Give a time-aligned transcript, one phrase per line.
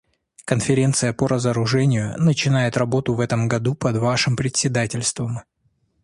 [0.45, 5.41] Конференция по разоружению начинает работу в этом году под вашим председательством.